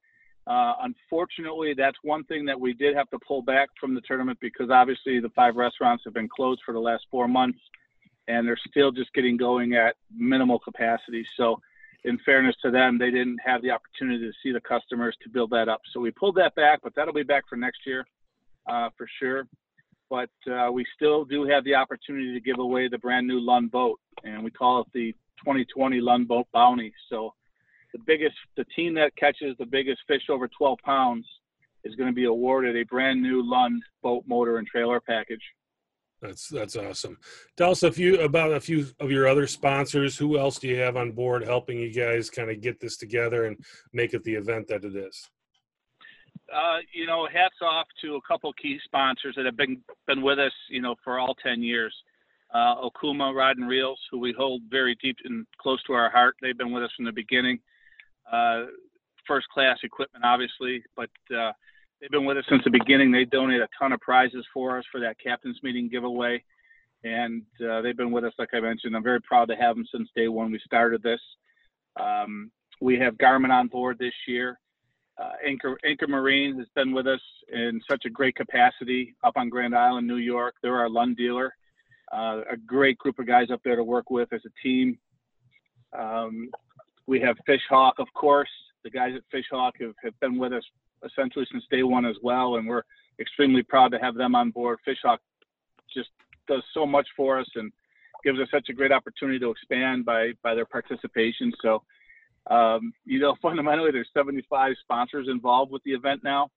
Uh, 0.46 0.74
unfortunately, 0.82 1.74
that's 1.76 1.98
one 2.02 2.24
thing 2.24 2.46
that 2.46 2.58
we 2.58 2.72
did 2.72 2.96
have 2.96 3.08
to 3.10 3.18
pull 3.26 3.42
back 3.42 3.68
from 3.78 3.94
the 3.94 4.00
tournament 4.02 4.38
because 4.40 4.70
obviously 4.70 5.20
the 5.20 5.28
five 5.30 5.56
restaurants 5.56 6.02
have 6.04 6.14
been 6.14 6.28
closed 6.28 6.60
for 6.64 6.72
the 6.72 6.80
last 6.80 7.04
four 7.10 7.28
months, 7.28 7.58
and 8.28 8.46
they're 8.46 8.58
still 8.68 8.90
just 8.90 9.12
getting 9.12 9.36
going 9.36 9.74
at 9.74 9.96
minimal 10.16 10.58
capacity. 10.58 11.26
So, 11.36 11.60
in 12.04 12.18
fairness 12.24 12.54
to 12.62 12.70
them, 12.70 12.96
they 12.96 13.10
didn't 13.10 13.38
have 13.44 13.60
the 13.60 13.72
opportunity 13.72 14.24
to 14.24 14.32
see 14.42 14.52
the 14.52 14.60
customers 14.60 15.16
to 15.22 15.28
build 15.28 15.50
that 15.50 15.68
up. 15.68 15.80
So 15.92 15.98
we 16.00 16.12
pulled 16.12 16.36
that 16.36 16.54
back, 16.54 16.78
but 16.82 16.94
that'll 16.94 17.12
be 17.12 17.24
back 17.24 17.42
for 17.48 17.56
next 17.56 17.80
year 17.84 18.06
uh, 18.70 18.88
for 18.96 19.06
sure 19.18 19.46
but 20.10 20.30
uh, 20.50 20.70
we 20.72 20.86
still 20.94 21.24
do 21.24 21.44
have 21.44 21.64
the 21.64 21.74
opportunity 21.74 22.32
to 22.32 22.40
give 22.40 22.58
away 22.58 22.88
the 22.88 22.98
brand 22.98 23.26
new 23.26 23.40
Lund 23.40 23.70
boat, 23.70 24.00
and 24.24 24.42
we 24.42 24.50
call 24.50 24.80
it 24.80 24.86
the 24.94 25.12
2020 25.44 26.00
Lund 26.00 26.26
Boat 26.26 26.46
Bounty. 26.52 26.92
So 27.10 27.34
the 27.92 28.00
biggest, 28.06 28.36
the 28.56 28.64
team 28.76 28.94
that 28.94 29.16
catches 29.16 29.56
the 29.58 29.66
biggest 29.66 30.00
fish 30.06 30.22
over 30.28 30.48
12 30.48 30.78
pounds 30.84 31.26
is 31.84 31.94
going 31.94 32.08
to 32.08 32.14
be 32.14 32.24
awarded 32.24 32.76
a 32.76 32.84
brand 32.84 33.22
new 33.22 33.42
Lund 33.48 33.82
boat 34.02 34.24
motor 34.26 34.58
and 34.58 34.66
trailer 34.66 35.00
package. 35.00 35.42
That's 36.20 36.48
that's 36.48 36.74
awesome. 36.74 37.16
Tell 37.56 37.70
us 37.70 37.84
a 37.84 37.92
few 37.92 38.20
about 38.20 38.52
a 38.52 38.60
few 38.60 38.86
of 38.98 39.12
your 39.12 39.28
other 39.28 39.46
sponsors. 39.46 40.18
Who 40.18 40.36
else 40.36 40.58
do 40.58 40.66
you 40.66 40.76
have 40.78 40.96
on 40.96 41.12
board 41.12 41.44
helping 41.44 41.78
you 41.78 41.92
guys 41.92 42.28
kind 42.28 42.50
of 42.50 42.60
get 42.60 42.80
this 42.80 42.96
together 42.96 43.44
and 43.44 43.56
make 43.92 44.14
it 44.14 44.24
the 44.24 44.34
event 44.34 44.66
that 44.66 44.84
it 44.84 44.96
is? 44.96 45.30
uh, 46.52 46.78
you 46.92 47.06
know, 47.06 47.28
hats 47.32 47.56
off 47.62 47.86
to 48.02 48.16
a 48.16 48.20
couple 48.22 48.52
key 48.54 48.78
sponsors 48.84 49.34
that 49.36 49.44
have 49.44 49.56
been 49.56 49.80
been 50.06 50.22
with 50.22 50.38
us, 50.38 50.52
you 50.70 50.80
know, 50.80 50.94
for 51.04 51.18
all 51.18 51.34
ten 51.42 51.62
years. 51.62 51.94
Uh, 52.52 52.76
Okuma 52.76 53.34
Rod 53.34 53.58
and 53.58 53.68
Reels, 53.68 54.00
who 54.10 54.18
we 54.18 54.34
hold 54.36 54.62
very 54.70 54.96
deep 55.02 55.16
and 55.24 55.46
close 55.60 55.82
to 55.84 55.92
our 55.92 56.08
heart. 56.08 56.34
They've 56.40 56.56
been 56.56 56.72
with 56.72 56.82
us 56.82 56.90
from 56.96 57.04
the 57.04 57.12
beginning. 57.12 57.58
Uh, 58.30 58.64
first 59.26 59.48
class 59.48 59.78
equipment, 59.82 60.24
obviously, 60.24 60.82
but 60.96 61.10
uh, 61.36 61.52
they've 62.00 62.10
been 62.10 62.24
with 62.24 62.38
us 62.38 62.44
since 62.48 62.62
the 62.64 62.70
beginning. 62.70 63.12
They 63.12 63.24
donate 63.24 63.60
a 63.60 63.68
ton 63.78 63.92
of 63.92 64.00
prizes 64.00 64.44
for 64.52 64.78
us 64.78 64.84
for 64.90 65.00
that 65.00 65.16
captain's 65.22 65.58
meeting 65.62 65.88
giveaway, 65.88 66.42
and 67.04 67.42
uh, 67.68 67.82
they've 67.82 67.96
been 67.96 68.10
with 68.10 68.24
us, 68.24 68.32
like 68.38 68.50
I 68.54 68.60
mentioned. 68.60 68.96
I'm 68.96 69.02
very 69.02 69.20
proud 69.20 69.48
to 69.48 69.56
have 69.56 69.76
them 69.76 69.86
since 69.92 70.08
day 70.16 70.28
one 70.28 70.50
we 70.50 70.60
started 70.64 71.02
this. 71.02 71.20
Um, 72.00 72.50
we 72.80 72.98
have 72.98 73.14
Garmin 73.14 73.50
on 73.50 73.68
board 73.68 73.98
this 73.98 74.14
year. 74.26 74.58
Uh, 75.20 75.32
Anchor 75.44 75.76
Anchor 75.84 76.06
Marine 76.06 76.56
has 76.58 76.68
been 76.76 76.92
with 76.92 77.08
us 77.08 77.20
in 77.52 77.80
such 77.90 78.04
a 78.06 78.10
great 78.10 78.36
capacity 78.36 79.16
up 79.24 79.36
on 79.36 79.48
Grand 79.48 79.74
Island, 79.74 80.06
New 80.06 80.16
York. 80.16 80.54
They're 80.62 80.78
our 80.78 80.88
Lund 80.88 81.16
dealer. 81.16 81.54
Uh, 82.12 82.42
a 82.50 82.56
great 82.56 82.96
group 82.98 83.18
of 83.18 83.26
guys 83.26 83.50
up 83.50 83.60
there 83.64 83.76
to 83.76 83.84
work 83.84 84.10
with 84.10 84.32
as 84.32 84.40
a 84.46 84.62
team. 84.62 84.98
Um, 85.98 86.48
we 87.08 87.20
have 87.20 87.36
Fishhawk, 87.48 87.92
of 87.98 88.06
course. 88.14 88.50
The 88.84 88.90
guys 88.90 89.14
at 89.16 89.22
Fishhawk 89.34 89.72
have, 89.80 89.94
have 90.04 90.18
been 90.20 90.38
with 90.38 90.52
us 90.52 90.62
essentially 91.04 91.46
since 91.50 91.64
day 91.70 91.82
one 91.82 92.04
as 92.04 92.16
well, 92.22 92.56
and 92.56 92.68
we're 92.68 92.82
extremely 93.18 93.62
proud 93.62 93.90
to 93.92 93.98
have 93.98 94.14
them 94.14 94.34
on 94.34 94.50
board. 94.50 94.78
Fishhawk 94.86 95.18
just 95.92 96.10
does 96.46 96.62
so 96.74 96.86
much 96.86 97.08
for 97.16 97.40
us 97.40 97.48
and 97.56 97.72
gives 98.22 98.38
us 98.38 98.48
such 98.52 98.68
a 98.68 98.72
great 98.72 98.92
opportunity 98.92 99.38
to 99.38 99.50
expand 99.50 100.04
by 100.04 100.32
by 100.42 100.54
their 100.54 100.66
participation. 100.66 101.52
So 101.62 101.82
um, 102.50 102.92
you 103.04 103.18
know, 103.18 103.34
fundamentally, 103.42 103.90
there's 103.90 104.08
75 104.14 104.74
sponsors 104.82 105.28
involved 105.30 105.72
with 105.72 105.82
the 105.84 105.92
event 105.92 106.22
now, 106.22 106.50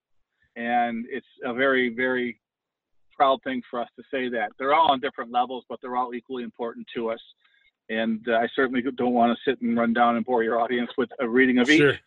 and 0.55 1.05
it's 1.09 1.25
a 1.45 1.53
very, 1.53 1.93
very 1.93 2.39
proud 3.15 3.39
thing 3.43 3.61
for 3.69 3.79
us 3.79 3.89
to 3.97 4.03
say 4.11 4.29
that. 4.29 4.51
They're 4.57 4.73
all 4.73 4.91
on 4.91 4.99
different 4.99 5.31
levels, 5.31 5.63
but 5.69 5.79
they're 5.81 5.95
all 5.95 6.13
equally 6.13 6.43
important 6.43 6.87
to 6.95 7.09
us. 7.09 7.19
And 7.91 8.25
uh, 8.27 8.37
I 8.37 8.47
certainly 8.55 8.81
don't 8.81 9.13
want 9.13 9.37
to 9.37 9.49
sit 9.49 9.61
and 9.61 9.77
run 9.77 9.93
down 9.93 10.15
and 10.15 10.25
bore 10.25 10.43
your 10.43 10.59
audience 10.59 10.89
with 10.97 11.09
a 11.19 11.27
reading 11.27 11.57
of 11.57 11.67
sure. 11.67 11.93
each. 11.93 11.99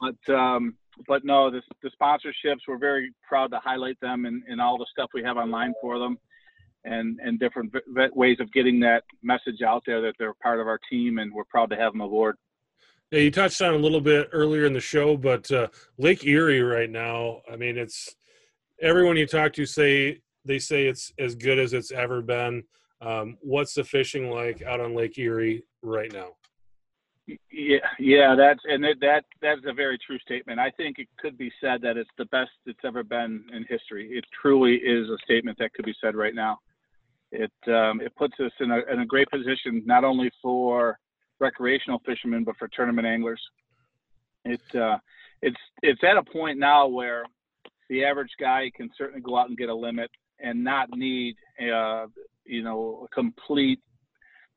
But 0.00 0.34
um, 0.34 0.74
but 1.06 1.24
no, 1.24 1.50
the, 1.50 1.62
the 1.82 1.90
sponsorships, 2.00 2.60
we're 2.66 2.78
very 2.78 3.12
proud 3.28 3.50
to 3.52 3.58
highlight 3.58 4.00
them 4.00 4.24
and, 4.24 4.42
and 4.48 4.60
all 4.60 4.78
the 4.78 4.86
stuff 4.90 5.10
we 5.14 5.22
have 5.22 5.36
online 5.36 5.74
for 5.80 5.98
them 5.98 6.18
and, 6.84 7.20
and 7.22 7.38
different 7.38 7.72
v- 7.72 8.08
ways 8.14 8.38
of 8.40 8.52
getting 8.52 8.80
that 8.80 9.04
message 9.22 9.62
out 9.64 9.82
there 9.86 10.00
that 10.00 10.14
they're 10.18 10.34
part 10.42 10.60
of 10.60 10.66
our 10.66 10.80
team 10.90 11.18
and 11.18 11.32
we're 11.32 11.44
proud 11.44 11.70
to 11.70 11.76
have 11.76 11.92
them 11.92 12.00
aboard. 12.00 12.36
Yeah, 13.10 13.20
you 13.20 13.30
touched 13.30 13.62
on 13.62 13.74
a 13.74 13.78
little 13.78 14.00
bit 14.00 14.28
earlier 14.32 14.66
in 14.66 14.72
the 14.72 14.80
show, 14.80 15.16
but 15.16 15.50
uh, 15.50 15.68
Lake 15.98 16.26
Erie 16.26 16.62
right 16.62 16.90
now, 16.90 17.42
I 17.50 17.56
mean, 17.56 17.78
it's 17.78 18.14
everyone 18.80 19.16
you 19.16 19.26
talk 19.26 19.52
to 19.54 19.66
say 19.66 20.20
they 20.44 20.58
say 20.58 20.86
it's 20.86 21.12
as 21.18 21.34
good 21.34 21.58
as 21.58 21.72
it's 21.72 21.90
ever 21.90 22.20
been. 22.22 22.64
Um, 23.00 23.36
what's 23.40 23.74
the 23.74 23.84
fishing 23.84 24.30
like 24.30 24.62
out 24.62 24.80
on 24.80 24.94
Lake 24.94 25.18
Erie 25.18 25.64
right 25.82 26.12
now? 26.12 26.30
Yeah, 27.52 27.78
yeah, 27.98 28.34
that's 28.34 28.60
and 28.64 28.84
it, 28.84 28.98
that 29.00 29.24
that's 29.42 29.60
a 29.66 29.72
very 29.74 29.98
true 29.98 30.18
statement. 30.20 30.58
I 30.58 30.70
think 30.70 30.98
it 30.98 31.08
could 31.18 31.36
be 31.36 31.52
said 31.60 31.82
that 31.82 31.98
it's 31.98 32.10
the 32.16 32.24
best 32.26 32.50
it's 32.64 32.80
ever 32.84 33.02
been 33.02 33.44
in 33.52 33.66
history. 33.68 34.08
It 34.12 34.24
truly 34.40 34.76
is 34.76 35.08
a 35.10 35.18
statement 35.24 35.58
that 35.58 35.74
could 35.74 35.84
be 35.84 35.94
said 36.00 36.16
right 36.16 36.34
now. 36.34 36.58
It 37.30 37.52
um, 37.66 38.00
it 38.00 38.16
puts 38.16 38.34
us 38.40 38.52
in 38.60 38.70
a 38.70 38.80
in 38.90 39.00
a 39.00 39.06
great 39.06 39.28
position 39.28 39.82
not 39.84 40.04
only 40.04 40.30
for 40.40 40.98
recreational 41.38 42.00
fishermen, 42.06 42.44
but 42.44 42.56
for 42.56 42.68
tournament 42.68 43.06
anglers. 43.06 43.42
It 44.46 44.62
uh, 44.74 44.96
it's 45.42 45.60
it's 45.82 46.02
at 46.02 46.16
a 46.16 46.22
point 46.22 46.58
now 46.58 46.86
where 46.86 47.24
the 47.90 48.04
average 48.04 48.32
guy 48.40 48.70
can 48.74 48.88
certainly 48.96 49.20
go 49.20 49.36
out 49.36 49.48
and 49.48 49.58
get 49.58 49.68
a 49.68 49.74
limit 49.74 50.10
and 50.40 50.64
not 50.64 50.88
need 50.90 51.36
uh, 51.60 52.06
you 52.48 52.62
know 52.62 53.06
a 53.06 53.14
complete 53.14 53.80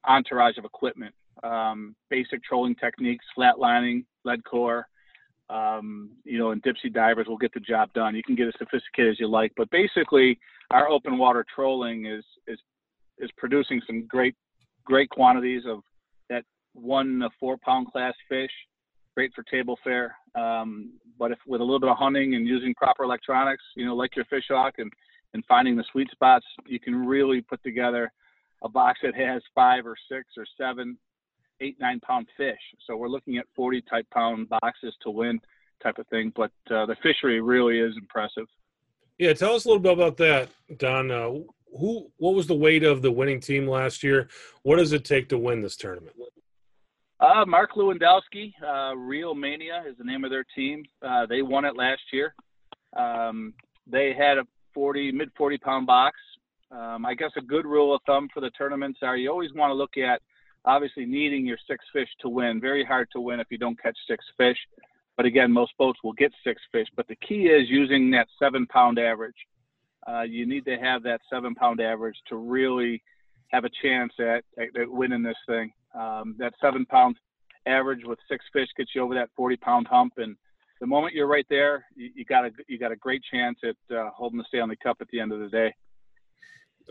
entourage 0.08 0.58
of 0.58 0.66
equipment. 0.66 1.14
Um, 1.44 1.96
basic 2.10 2.44
trolling 2.44 2.76
techniques, 2.76 3.26
flatlining, 3.38 4.06
lead 4.26 4.44
core, 4.44 4.88
um, 5.52 6.12
you 6.24 6.38
know, 6.38 6.52
and 6.52 6.64
dipsy 6.64 6.92
divers 6.92 7.28
will 7.28 7.38
get 7.38 7.54
the 7.54 7.60
job 7.60 7.92
done. 7.94 8.16
You 8.16 8.24
can 8.24 8.36
get 8.36 8.48
as 8.48 8.54
sophisticated 8.58 9.12
as 9.12 9.20
you 9.20 9.28
like, 9.28 9.52
but 9.58 9.70
basically, 9.70 10.40
our 10.72 10.88
open 10.90 11.18
water 11.18 11.46
trolling 11.54 12.06
is 12.06 12.24
is 12.48 12.60
is 13.20 13.30
producing 13.38 13.82
some 13.86 14.08
great 14.08 14.36
great 14.86 15.10
quantities 15.10 15.64
of 15.68 15.82
that 16.30 16.44
one 16.74 17.22
four 17.40 17.58
pound 17.58 17.92
class 17.92 18.14
fish, 18.30 18.52
great 19.16 19.32
for 19.34 19.44
table 19.44 19.78
fare. 19.84 20.16
Um, 20.36 20.94
but 21.20 21.32
if 21.32 21.40
with 21.46 21.60
a 21.60 21.64
little 21.64 21.82
bit 21.82 21.90
of 21.90 21.98
hunting 21.98 22.36
and 22.36 22.48
using 22.48 22.74
proper 22.76 23.04
electronics, 23.04 23.64
you 23.76 23.86
know, 23.86 23.96
like 23.96 24.16
your 24.16 24.26
Fishhawk 24.26 24.72
and, 24.78 24.92
and 25.34 25.44
finding 25.48 25.76
the 25.76 25.86
sweet 25.92 26.10
spots, 26.12 26.46
you 26.66 26.80
can 26.80 27.06
really 27.06 27.42
put 27.42 27.62
together 27.64 28.12
a 28.64 28.70
box 28.70 29.00
that 29.04 29.16
has 29.16 29.42
five 29.56 29.86
or 29.86 29.96
six 30.10 30.30
or 30.38 30.46
seven, 30.58 30.98
eight, 31.62 31.78
nine 31.80 32.00
pound 32.02 32.28
fish. 32.38 32.60
So 32.86 32.96
we're 32.98 33.08
looking 33.08 33.38
at 33.38 33.46
40 33.56 33.82
type 33.90 34.08
pound 34.14 34.50
boxes 34.50 34.94
to 35.04 35.10
win 35.10 35.40
type 35.82 35.98
of 35.98 36.08
thing. 36.08 36.32
But 36.36 36.52
uh, 36.70 36.86
the 36.86 36.96
fishery 37.02 37.42
really 37.42 37.80
is 37.80 37.96
impressive. 37.98 38.48
Yeah, 39.18 39.34
tell 39.34 39.56
us 39.56 39.66
a 39.66 39.68
little 39.68 39.82
bit 39.82 39.94
about 39.94 40.18
that, 40.18 40.50
Don. 40.78 41.12
Uh, 41.12 41.30
who, 41.78 42.08
what 42.18 42.36
was 42.36 42.48
the 42.48 42.56
weight 42.56 42.84
of 42.84 43.02
the 43.02 43.12
winning 43.12 43.40
team 43.40 43.68
last 43.68 44.04
year? 44.04 44.30
What 44.64 44.78
does 44.78 44.94
it 44.94 45.06
take 45.06 45.30
to 45.30 45.38
win 45.38 45.62
this 45.62 45.76
tournament? 45.76 46.16
Uh, 47.20 47.46
Mark 47.46 47.74
Lewandowski, 47.74 48.52
uh, 48.64 48.96
Reel 48.96 49.36
Mania 49.36 49.84
is 49.88 49.96
the 49.98 50.04
name 50.04 50.24
of 50.24 50.32
their 50.32 50.46
team. 50.56 50.84
Uh, 51.04 51.28
they 51.28 51.44
won 51.44 51.66
it 51.66 51.76
last 51.76 52.02
year. 52.12 52.34
Um, 52.98 53.54
they 53.86 54.14
had 54.18 54.40
a 54.40 54.44
40, 54.74 55.12
mid 55.12 55.30
40 55.38 55.58
pound 55.58 55.88
box. 55.88 56.18
Um, 56.72 57.06
I 57.06 57.13
guess 57.13 57.32
a 57.38 57.42
good 57.42 57.66
rule 57.66 57.94
of 57.94 58.01
thumb 58.06 58.30
for 58.34 58.40
the 58.40 58.50
tournaments 58.51 59.00
are 59.01 59.18
you 59.18 59.30
always 59.30 59.54
want 59.54 59.72
to 59.72 59.75
look 59.75 59.98
at 59.98 60.22
obviously 60.66 61.06
needing 61.06 61.46
your 61.46 61.58
six 61.68 61.84
fish 61.92 62.08
to 62.22 62.30
win. 62.30 62.62
Very 62.62 62.86
hard 62.86 63.10
to 63.13 63.20
win 63.20 63.40
if 63.40 63.48
you 63.50 63.58
don't 63.58 63.82
catch 63.82 63.98
six 64.08 64.24
fish. 64.38 64.58
But 65.18 65.25
again, 65.25 65.51
most 65.51 65.74
boats 65.78 66.00
will 66.04 66.13
get 66.13 66.32
six 66.44 66.62
fish. 66.72 66.88
But 66.96 67.08
the 67.08 67.18
key 67.18 67.48
is 67.48 67.70
using 67.70 68.12
that 68.12 68.28
seven 68.40 68.66
pound 68.68 69.00
average. 69.00 69.36
Uh, 70.08 70.22
you 70.22 70.46
need 70.46 70.66
to 70.66 70.78
have 70.78 71.04
that 71.04 71.22
seven 71.30 71.54
pound 71.54 71.80
average 71.80 72.18
to 72.30 72.38
really 72.38 73.04
have 73.50 73.66
a 73.66 73.70
chance 73.84 74.13
at, 74.20 74.44
at, 74.58 74.90
winning 74.90 75.24
this 75.24 75.36
thing. 75.48 75.72
Um, 75.94 76.36
that 76.40 76.54
seven 76.62 76.86
pound 76.86 77.18
average 77.66 78.01
with 78.06 78.18
six 78.30 78.46
fish 78.54 78.68
gets 78.78 78.92
you 78.96 79.01
over 79.01 79.13
that 79.16 79.30
40 79.36 79.58
pound 79.58 79.88
hump. 79.88 80.13
And 80.18 80.36
the 80.82 80.88
moment 80.88 81.14
you're 81.14 81.28
right 81.28 81.46
there, 81.50 81.86
you, 81.96 82.10
you 82.16 82.26
got 82.26 82.44
a 82.44 82.52
you 82.68 82.78
got 82.78 82.92
a 82.92 82.96
great 82.98 83.22
chance 83.32 83.58
at 83.64 83.96
uh, 83.96 84.10
holding 84.10 84.40
the 84.40 84.46
Stanley 84.50 84.76
Cup 84.84 84.98
at 85.00 85.08
the 85.12 85.20
end 85.20 85.32
of 85.32 85.40
the 85.40 85.48
day. 85.48 85.74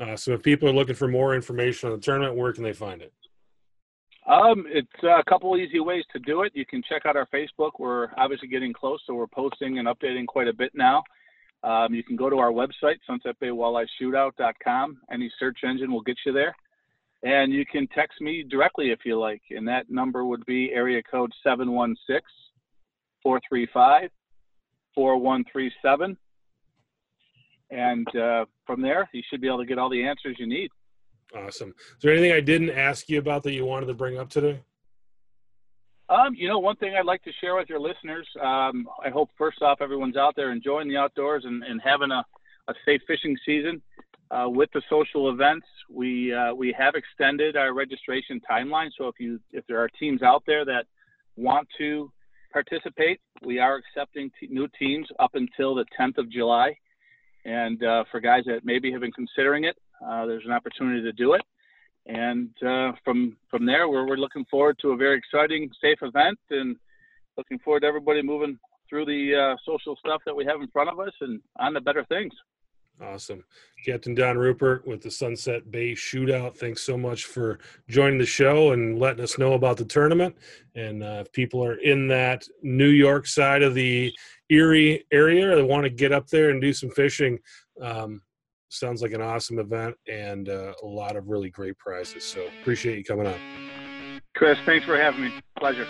Uh, 0.00 0.16
so 0.16 0.32
if 0.32 0.42
people 0.42 0.68
are 0.68 0.72
looking 0.72 0.94
for 0.94 1.08
more 1.08 1.34
information 1.34 1.90
on 1.90 1.96
the 1.96 2.00
tournament, 2.00 2.36
where 2.36 2.52
can 2.52 2.62
they 2.62 2.72
find 2.72 3.02
it? 3.02 3.12
Um, 4.26 4.64
it's 4.68 4.88
a 5.02 5.22
couple 5.28 5.56
easy 5.56 5.80
ways 5.80 6.04
to 6.12 6.20
do 6.20 6.42
it. 6.42 6.52
You 6.54 6.64
can 6.64 6.82
check 6.88 7.04
out 7.04 7.16
our 7.16 7.26
Facebook. 7.34 7.72
We're 7.78 8.08
obviously 8.16 8.48
getting 8.48 8.72
close, 8.72 9.00
so 9.06 9.14
we're 9.14 9.26
posting 9.26 9.78
and 9.78 9.88
updating 9.88 10.26
quite 10.26 10.46
a 10.46 10.52
bit 10.52 10.70
now. 10.74 11.02
Um, 11.64 11.92
you 11.92 12.04
can 12.04 12.16
go 12.16 12.30
to 12.30 12.38
our 12.38 12.52
website, 12.52 12.96
sunsetbaywalleyeshootout.com. 13.10 14.98
Any 15.12 15.30
search 15.38 15.58
engine 15.64 15.92
will 15.92 16.00
get 16.02 16.16
you 16.24 16.32
there. 16.32 16.54
And 17.22 17.52
you 17.52 17.66
can 17.66 17.86
text 17.88 18.20
me 18.20 18.44
directly 18.48 18.92
if 18.92 19.00
you 19.04 19.18
like. 19.18 19.42
And 19.50 19.66
that 19.68 19.90
number 19.90 20.24
would 20.24 20.46
be 20.46 20.70
area 20.72 21.02
code 21.02 21.32
716 21.42 22.22
435 23.22 24.10
4137. 24.94 26.16
And 27.70 28.16
uh, 28.16 28.44
from 28.66 28.82
there, 28.82 29.08
you 29.12 29.22
should 29.30 29.40
be 29.40 29.46
able 29.46 29.58
to 29.58 29.66
get 29.66 29.78
all 29.78 29.88
the 29.88 30.04
answers 30.04 30.36
you 30.38 30.46
need. 30.46 30.70
Awesome. 31.36 31.68
Is 31.78 32.02
there 32.02 32.12
anything 32.12 32.32
I 32.32 32.40
didn't 32.40 32.70
ask 32.70 33.08
you 33.08 33.18
about 33.18 33.44
that 33.44 33.52
you 33.52 33.64
wanted 33.64 33.86
to 33.86 33.94
bring 33.94 34.18
up 34.18 34.28
today? 34.28 34.60
Um, 36.08 36.34
you 36.34 36.48
know, 36.48 36.58
one 36.58 36.74
thing 36.76 36.96
I'd 36.96 37.06
like 37.06 37.22
to 37.22 37.32
share 37.40 37.54
with 37.54 37.68
your 37.68 37.78
listeners. 37.78 38.26
Um, 38.42 38.88
I 39.04 39.10
hope 39.10 39.30
first 39.38 39.62
off, 39.62 39.80
everyone's 39.80 40.16
out 40.16 40.34
there 40.34 40.50
enjoying 40.50 40.88
the 40.88 40.96
outdoors 40.96 41.44
and, 41.46 41.62
and 41.62 41.80
having 41.84 42.10
a, 42.10 42.24
a 42.66 42.74
safe 42.84 43.00
fishing 43.06 43.36
season. 43.46 43.80
Uh, 44.32 44.48
with 44.48 44.70
the 44.74 44.82
social 44.88 45.30
events, 45.30 45.66
we 45.88 46.32
uh, 46.32 46.54
we 46.54 46.72
have 46.76 46.94
extended 46.94 47.56
our 47.56 47.74
registration 47.74 48.40
timeline. 48.48 48.88
So 48.96 49.08
if 49.08 49.16
you 49.18 49.40
if 49.50 49.66
there 49.66 49.82
are 49.82 49.88
teams 49.88 50.22
out 50.22 50.44
there 50.46 50.64
that 50.64 50.86
want 51.36 51.66
to 51.78 52.12
participate, 52.52 53.20
we 53.44 53.58
are 53.58 53.76
accepting 53.76 54.30
t- 54.38 54.48
new 54.48 54.68
teams 54.78 55.06
up 55.18 55.34
until 55.34 55.74
the 55.74 55.84
10th 55.98 56.18
of 56.18 56.30
July. 56.30 56.76
And 57.44 57.82
uh, 57.82 58.04
for 58.10 58.20
guys 58.20 58.44
that 58.46 58.64
maybe 58.64 58.92
have 58.92 59.00
been 59.00 59.12
considering 59.12 59.64
it, 59.64 59.76
uh, 60.06 60.26
there's 60.26 60.44
an 60.44 60.52
opportunity 60.52 61.02
to 61.02 61.12
do 61.12 61.34
it. 61.34 61.42
And 62.06 62.50
uh, 62.62 62.92
from 63.04 63.36
from 63.50 63.66
there, 63.66 63.88
we're, 63.88 64.06
we're 64.06 64.16
looking 64.16 64.44
forward 64.50 64.78
to 64.80 64.90
a 64.90 64.96
very 64.96 65.18
exciting, 65.18 65.70
safe 65.80 65.98
event, 66.02 66.38
and 66.50 66.76
looking 67.36 67.58
forward 67.58 67.80
to 67.80 67.86
everybody 67.86 68.22
moving 68.22 68.58
through 68.88 69.04
the 69.04 69.52
uh, 69.52 69.56
social 69.64 69.96
stuff 69.96 70.20
that 70.26 70.34
we 70.34 70.44
have 70.44 70.60
in 70.60 70.68
front 70.68 70.90
of 70.90 70.98
us 70.98 71.12
and 71.20 71.40
on 71.58 71.74
to 71.74 71.80
better 71.80 72.04
things. 72.08 72.32
Awesome. 73.02 73.44
Captain 73.84 74.14
Don 74.14 74.36
Rupert 74.36 74.86
with 74.86 75.00
the 75.00 75.10
Sunset 75.10 75.70
Bay 75.70 75.92
Shootout. 75.92 76.56
Thanks 76.56 76.82
so 76.82 76.98
much 76.98 77.24
for 77.24 77.58
joining 77.88 78.18
the 78.18 78.26
show 78.26 78.72
and 78.72 78.98
letting 78.98 79.24
us 79.24 79.38
know 79.38 79.54
about 79.54 79.78
the 79.78 79.86
tournament. 79.86 80.36
And 80.74 81.02
uh, 81.02 81.22
if 81.24 81.32
people 81.32 81.64
are 81.64 81.76
in 81.76 82.08
that 82.08 82.46
New 82.62 82.88
York 82.88 83.26
side 83.26 83.62
of 83.62 83.74
the 83.74 84.12
Erie 84.50 85.04
area 85.12 85.56
or 85.56 85.64
want 85.64 85.84
to 85.84 85.90
get 85.90 86.12
up 86.12 86.26
there 86.26 86.50
and 86.50 86.60
do 86.60 86.74
some 86.74 86.90
fishing, 86.90 87.38
um, 87.80 88.20
sounds 88.68 89.00
like 89.00 89.12
an 89.12 89.22
awesome 89.22 89.58
event 89.58 89.96
and 90.06 90.48
uh, 90.48 90.72
a 90.82 90.86
lot 90.86 91.16
of 91.16 91.28
really 91.28 91.50
great 91.50 91.78
prizes. 91.78 92.24
So 92.24 92.46
appreciate 92.60 92.98
you 92.98 93.04
coming 93.04 93.26
on. 93.26 94.20
Chris, 94.36 94.58
thanks 94.66 94.84
for 94.84 94.96
having 94.96 95.24
me. 95.24 95.32
Pleasure. 95.58 95.86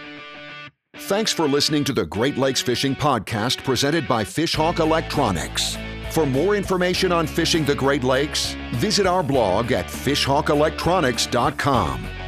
Thanks 0.95 1.33
for 1.33 1.49
listening 1.49 1.85
to 1.85 1.93
the 1.93 2.07
Great 2.07 2.37
Lakes 2.37 2.61
Fishing 2.61 2.95
Podcast 2.95 3.65
presented 3.65 4.07
by 4.07 4.25
Fishhawk 4.25 4.79
Electronics. 4.79 5.77
For 6.11 6.27
more 6.27 6.57
information 6.57 7.13
on 7.13 7.29
fishing 7.29 7.65
the 7.65 7.75
Great 7.75 8.03
Lakes, 8.03 8.57
visit 8.73 9.07
our 9.07 9.23
blog 9.23 9.71
at 9.71 9.87
fishhawkelectronics.com. 9.87 12.20